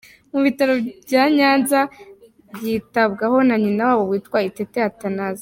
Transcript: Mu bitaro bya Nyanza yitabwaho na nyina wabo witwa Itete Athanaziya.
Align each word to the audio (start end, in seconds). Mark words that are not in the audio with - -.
Mu 0.31 0.39
bitaro 0.45 0.73
bya 1.05 1.23
Nyanza 1.35 1.79
yitabwaho 2.65 3.37
na 3.47 3.55
nyina 3.63 3.83
wabo 3.89 4.03
witwa 4.11 4.37
Itete 4.49 4.77
Athanaziya. 4.89 5.39